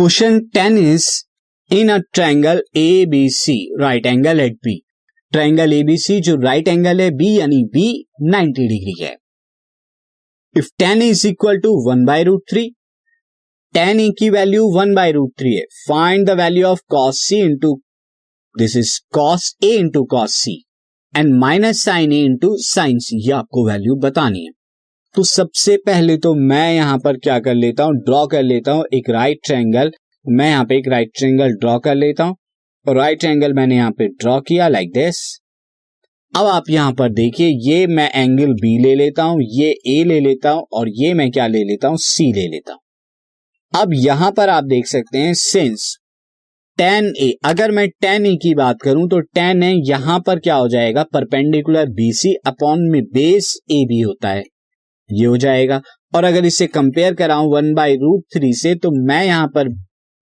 Question 0.00 0.38
ten 0.54 0.76
is 0.78 1.06
in 1.70 1.88
a 1.92 1.96
triangle 2.14 2.60
A 2.76 3.06
B 3.06 3.28
C 3.30 3.54
right 3.80 4.06
angle 4.06 4.38
at 4.40 4.54
B 4.64 4.74
triangle 5.32 5.72
A 5.72 5.82
B 5.84 5.96
C 6.04 6.18
जो 6.28 6.36
right 6.42 6.68
angle 6.68 7.00
है 7.00 7.10
B 7.16 7.28
यानी 7.38 7.62
B 7.74 7.84
90 8.34 8.68
degree 8.68 8.94
है। 9.00 9.10
If 10.56 10.68
tan 10.78 11.02
is 11.02 11.26
equal 11.28 11.58
to 11.60 11.72
one 11.88 12.04
by 12.04 12.22
root 12.24 12.42
three 12.50 12.64
tan 13.74 14.00
A 14.00 14.08
की 14.18 14.30
value 14.30 14.70
one 14.76 14.94
by 14.94 15.12
root 15.12 15.32
three 15.38 15.54
है। 15.54 15.64
Find 15.88 16.26
the 16.28 16.38
value 16.40 16.66
of 16.66 16.80
cos 16.90 17.20
C 17.20 17.40
into 17.40 17.74
this 18.54 18.76
is 18.76 18.98
cos 19.14 19.54
A 19.64 19.74
into 19.74 20.04
cos 20.14 20.34
C 20.34 20.56
and 21.14 21.34
minus 21.40 21.84
sine 21.84 22.12
A 22.12 22.22
into 22.22 22.56
sine 22.62 22.98
C 22.98 23.26
ये 23.26 23.32
आपको 23.32 23.66
value 23.68 23.96
बतानी 24.08 24.44
है। 24.44 24.52
तो 25.14 25.22
सबसे 25.24 25.76
पहले 25.86 26.16
तो 26.16 26.34
मैं 26.34 26.72
यहाँ 26.74 26.98
पर 26.98 27.16
क्या 27.18 27.38
कर 27.40 27.54
लेता 27.54 27.84
हूँ 27.84 27.94
ड्रॉ 28.04 28.26
कर 28.26 28.42
लेता 28.42 28.72
हूँ 28.72 28.84
एक 28.94 29.08
राइट 29.10 29.38
ट्रायंगल 29.46 29.90
मैं 30.24 30.48
यहाँ 30.48 30.64
पे 30.64 30.76
एक 30.78 30.88
राइट 30.88 31.10
ट्रायंगल 31.18 31.52
ड्रॉ 31.60 31.78
कर 31.78 31.94
लेता 31.94 32.24
हूँ। 32.24 32.36
और 32.86 32.96
राइट 32.96 33.20
ट्रायंगल 33.20 33.52
मैंने 33.52 33.76
यहाँ 33.76 33.90
पे 33.92 34.06
ड्रॉ 34.10 34.38
किया 34.40 34.68
लाइक 34.68 34.92
दिस 34.94 35.18
अब 36.34 36.46
आप 36.46 36.68
यहाँ 36.70 36.92
पर 36.92 37.08
देखिए, 37.12 37.48
ये 37.48 37.86
मैं 37.88 38.08
एंगल 38.12 38.52
बी 38.54 38.76
ले 38.82 38.94
लेता 38.94 39.22
हूँ, 39.22 39.40
ये 39.42 39.70
ए 39.88 40.04
ले 40.04 40.18
लेता 40.20 40.50
हूँ, 40.50 40.66
और 40.72 40.88
ये 40.90 41.12
मैं 41.14 41.30
क्या 41.30 41.46
ले 41.46 41.62
लेता 41.64 41.88
हूँ 41.88 41.96
सी 41.98 42.32
ले 42.32 42.46
लेता 42.48 42.72
हूँ। 42.72 42.80
अब 43.72 43.92
यहाँ 43.94 44.30
पर 44.32 44.48
आप 44.48 44.64
देख 44.64 44.86
सकते 44.86 45.18
हैं 45.18 45.34
सिंस 45.34 45.96
टेन 46.78 47.12
ए 47.18 47.32
अगर 47.44 47.70
मैं 47.70 47.88
टेन 48.00 48.26
ए 48.26 48.34
की 48.42 48.54
बात 48.54 48.82
करूँ 48.82 49.08
तो 49.08 49.20
टेन 49.20 49.62
ए 49.62 49.72
यहाँ 49.84 50.20
पर 50.20 50.38
क्या 50.38 50.54
हो 50.54 50.68
जाएगा 50.68 51.02
परपेंडिकुलर 51.12 51.88
बीसी 51.94 52.34
अपॉन 52.46 52.88
में 52.90 53.02
बेस 53.04 53.54
ए 53.72 53.84
बी 53.84 54.00
होता 54.00 54.28
है। 54.28 54.44
ये 55.12 55.26
हो 55.26 55.36
जाएगा। 55.36 55.80
और 56.12 56.24
अगर 56.24 56.44
इसे 56.44 56.66
कंपेयर 56.68 57.14
कराऊं 57.14 57.52
वन 57.52 57.72
बाई 57.74 57.96
रूट 57.96 58.24
थ्री 58.36 58.52
से 58.54 58.74
तो 58.74 58.90
मैं 59.06 59.24
यहाँ 59.24 59.46
पर 59.54 59.68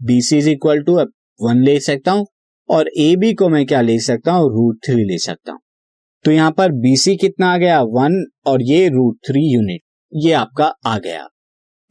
B 0.00 0.20
C 0.22 0.38
is 0.38 0.48
equal 0.50 0.82
to 0.82 0.98
one 1.40 1.62
ले 1.64 1.78
सकता 1.80 2.12
हूँ। 2.12 2.26
और 2.68 2.88
ए 2.98 3.14
बी 3.16 3.32
को 3.34 3.48
मैं 3.48 3.64
क्या 3.66 3.80
ले 3.80 3.98
सकता 4.00 4.32
हूँ? 4.32 4.48
रूट 4.50 4.78
थ्री 4.86 5.04
ले 5.04 5.18
सकता 5.18 5.52
हूँ। 5.52 5.60
तो 6.24 6.30
यहाँ 6.30 6.50
पर 6.50 6.72
बी 6.74 6.96
सी 6.96 7.16
कितना 7.16 7.52
आ 7.52 7.56
गया? 7.58 7.80
वन 7.82 8.24
और 8.46 8.62
ये 8.62 8.86
रूट 8.88 9.16
थ्री 9.28 9.40
यूनिट 9.54 9.80
ये 10.12 10.32
आपका 10.34 10.72
आ 10.86 10.96
गया। 10.98 11.26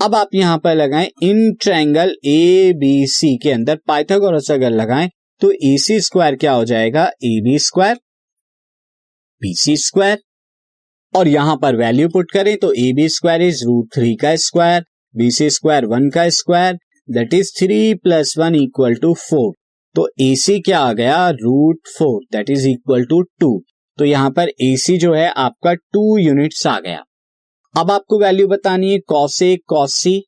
अब 0.00 0.14
आप 0.14 0.28
यहाँ 0.34 0.58
पर 0.58 0.74
लगाएँ 0.74 1.08
इन 1.22 1.52
ट्रायंगल 1.62 2.14
ए 2.26 2.72
बी 2.76 3.06
सी 3.08 3.36
के 3.42 3.50
अंदर 3.52 3.76
पाइथागोरस 3.88 4.50
अगर 4.50 4.70
लगाएँ 4.72 5.08
तो 5.42 5.50
ए 5.64 5.76
सी 5.78 6.00
स्क्वायर 6.00 6.36
क्या 6.36 6.52
हो 6.52 6.64
जाएगा? 6.64 7.04
A 7.04 7.40
B 7.44 7.58
square 7.60 7.96
B 9.42 9.54
C 9.54 9.76
square 9.76 10.18
और 11.14 11.28
यहाँ 11.28 11.56
पर 11.62 11.76
वैल्यू 11.76 12.08
पुट 12.08 12.30
करें 12.30 12.56
तो 12.58 12.72
A 12.72 12.92
B 12.92 13.08
square 13.08 13.42
is 13.42 13.64
root 13.64 13.88
three 13.94 14.14
का 14.16 14.34
square 14.36 14.84
B 15.14 15.30
C 15.30 15.48
square 15.50 15.86
one 15.86 16.08
का 16.10 16.28
square 16.28 16.78
that 17.08 17.34
is 17.34 17.52
three 17.58 17.94
plus 17.94 18.34
one 18.38 18.54
equal 18.54 18.94
to 19.02 19.12
four 19.20 19.52
तो 19.94 20.08
ए 20.20 20.34
सी 20.36 20.58
क्या 20.60 20.78
आ 20.78 20.92
गया? 20.92 21.28
Root 21.30 21.88
four 21.98 22.20
that 22.32 22.50
is 22.50 22.68
equal 22.68 23.04
to 23.04 23.20
two 23.40 23.50
तो 23.98 24.04
यहाँ 24.04 24.30
पर 24.30 24.48
ए 24.62 24.76
सी 24.76 24.96
जो 24.98 25.12
है 25.14 25.28
आपका 25.36 25.74
टू 25.74 26.16
यूनिट्स 26.18 26.66
आ 26.66 26.78
गया। 26.80 27.02
अब 27.74 27.90
आपको 27.90 28.18
वैल्यू 28.20 28.46
बतानी 28.48 28.90
है 28.92 28.98
cos 29.08 29.40
A 29.42 29.56
cos 29.68 29.94
C 29.94 30.18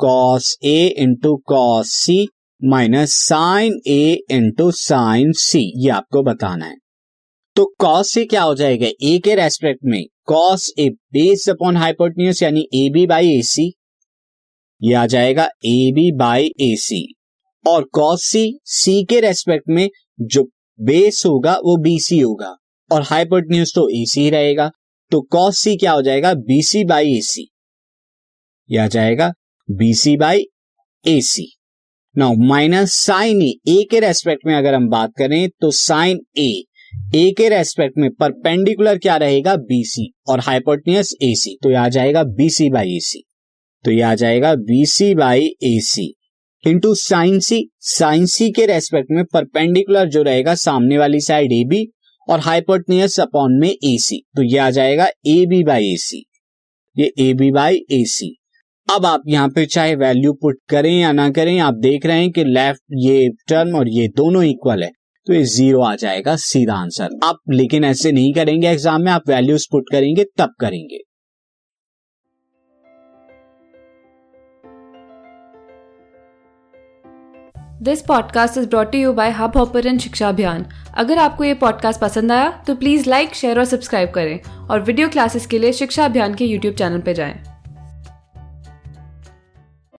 cos 0.00 0.56
A 0.64 0.78
into 0.98 1.36
cos 1.46 1.90
C 1.94 2.26
minus 2.62 3.14
sine 3.26 3.80
A 3.86 4.18
into 4.30 4.70
sine 4.70 5.32
C 5.38 5.60
ये 5.84 5.90
आपको 5.90 6.22
बताना 6.22 6.66
है। 6.66 6.76
तो 7.58 7.64
कॉस 7.78 8.10
से 8.10 8.24
क्या 8.24 8.42
हो 8.42 8.54
जाएगा? 8.54 8.86
ए 8.86 9.18
के 9.24 9.34
रेस्पेक्ट 9.34 9.80
में 9.84 10.04
cos 10.26 10.72
A 10.78 10.88
base 11.12 11.48
upon 11.48 11.76
hypotenuse 11.76 12.42
यानी 12.42 12.60
ए 12.74 12.88
बी 12.90 13.06
बाई 13.06 13.28
ए 13.28 13.40
सी 13.42 13.64
ये 14.82 14.94
आ 14.94 15.06
जाएगा 15.06 15.44
ए 15.44 15.90
बी 15.94 16.12
बाई 16.12 16.50
ए 16.60 16.74
सी 16.76 17.00
और 17.66 17.84
कॉस 17.92 18.24
सी 18.24 18.58
सी 18.64 19.04
के 19.04 19.20
रेस्पेक्ट 19.20 19.68
में 19.68 19.88
जो 20.20 20.42
बेस 20.80 21.22
होगा, 21.26 21.54
वो 21.54 21.76
बी 21.82 21.98
सी 22.00 22.18
होगा। 22.18 22.54
और 22.90 23.02
हाइपोटन्यूस 23.02 23.72
तो 23.74 23.88
ए 23.88 24.04
सी 24.06 24.28
रहेगा। 24.30 24.70
तो 25.12 25.20
कॉस 25.20 25.58
सी 25.58 25.76
क्या 25.76 25.92
हो 25.92 26.02
जाएगा? 26.02 26.34
बी 26.34 26.62
सी 26.62 26.84
बाई 26.84 27.16
ए 27.16 27.20
सी 27.20 27.48
यह 28.70 28.84
आ 28.84 28.86
जाएगा 28.86 29.32
B 29.68 29.92
C 29.94 30.16
by 30.16 30.44
A 31.04 31.20
C 31.20 31.52
now 32.16 32.34
minus 32.48 32.94
sine 32.94 33.42
A 33.42 33.52
A 33.68 33.84
के 33.90 34.00
रेस्पेक्ट 34.00 34.46
में 34.46 34.54
अगर 34.54 34.74
हम 34.74 34.88
बात 34.88 35.12
करें 35.18 35.48
तो 35.60 35.70
साइन 35.70 36.20
ए 36.38 36.64
ए 37.14 37.30
के 37.36 37.48
रेस्पेक्ट 37.48 37.98
में 37.98 38.10
परपेंडिकुलर 38.10 38.98
क्या 38.98 39.16
रहेगा? 39.16 39.54
बीसी 39.56 40.12
और 40.28 40.40
हाइपोटनियस 40.40 41.12
एसी 41.22 41.56
तो 41.62 41.70
यह 41.70 41.80
आ 41.80 41.88
जाएगा 41.88 42.22
बीसी 42.36 42.68
बाई 42.70 42.96
ए 42.96 42.98
सी 43.00 43.22
तो 43.84 43.90
यह 43.90 44.08
आ 44.08 44.14
जाएगा 44.14 44.54
BC 44.54 45.14
by 45.14 45.46
A 45.64 45.78
C 45.82 46.04
into 46.64 46.94
sine 46.94 47.38
C 47.40 47.62
sine 47.80 48.26
C 48.26 48.50
के 48.50 48.66
रेस्पेक्ट 48.66 49.10
में 49.10 49.24
परपेंडिकुलर 49.24 50.08
जो 50.08 50.22
रहेगा 50.22 50.54
सामने 50.54 50.98
वाली 50.98 51.20
साइड 51.20 51.52
ए 51.52 51.62
बी 51.64 51.84
और 52.28 52.40
हाइपोटनियस 52.40 53.18
अपॉन 53.20 53.58
में 53.60 53.70
ए 53.70 53.96
सी 54.00 54.22
तो 54.36 54.42
यह 54.42 54.64
आ 54.64 54.70
जाएगा 54.70 55.06
ए 55.26 55.44
बी 55.46 55.62
बाई 55.64 55.92
ए 55.92 55.96
सी 55.96 56.24
ये 56.96 57.12
ए 57.18 57.32
बी 57.34 57.50
बाई 57.50 57.80
ए 57.92 58.04
सी 58.06 58.34
अब 58.88 59.06
आप 59.06 59.22
यहाँ 59.28 59.48
पे 59.48 59.66
चाहे 59.66 59.96
वैल्यू 59.96 60.32
पुट 60.32 60.58
करें 60.68 60.92
या 60.92 61.12
ना 61.12 61.30
करें, 61.30 61.58
आप 61.58 61.74
देख 61.74 62.06
रहे 62.06 62.20
हैं 62.20 62.30
कि 62.32 62.44
लेफ़्ट 62.44 62.82
ये 62.98 63.28
टर्म 63.48 63.76
और 63.76 63.88
ये 63.88 64.08
दोनों 64.08 64.44
इक्वल 64.44 64.82
है। 64.82 64.90
तो 65.28 65.34
ये 65.34 65.42
ज़ीरो 65.44 65.80
आ 65.82 65.94
जाएगा 65.94 66.34
सीधा 66.36 66.74
आंसर 66.74 67.18
आप 67.24 67.38
लेकिन 67.50 67.84
ऐसे 67.84 68.12
नहीं 68.12 68.32
करेंगे 68.34 68.68
एग्ज़ाम 68.68 69.02
में, 69.02 69.10
आप 69.12 69.28
वैल्यूज़ 69.28 69.66
पुट 69.72 69.84
करेंगे, 69.92 70.24
तब 70.38 70.54
करेंगे। 70.60 70.98
This 77.82 78.02
podcast 78.02 78.58
is 78.58 78.68
brought 78.68 78.94
you 78.94 79.12
by 79.12 79.30
Hub 79.30 79.56
Hopper 79.56 79.98
Shiksha 79.98 80.28
Abhiyan 80.28 80.64
अगर 80.96 81.18
आपको 81.18 81.44
ये 81.44 81.54
पॉडकास्ट 81.56 82.00
पसंद 82.00 82.32
आया 82.32 82.50
तो 82.66 82.74
प्लीज़ 82.76 83.08
लाइक 83.10 83.34
शेयर 83.34 83.58
और 83.58 83.64
सब्सक्राइब 83.66 84.10
करें। 84.10 84.40
और 84.70 84.80
वीडियो 84.80 85.08
क्लासेस 85.08 85.46
के 85.46 85.58
लिए 85.58 85.72
शिक्षा 85.74 86.04
अभियान 86.04 86.34
के 86.34 86.44
यूट्यूब 86.44 86.74
चैनल 86.74 87.00
पर 87.00 87.12
जाएँ। 87.12 87.57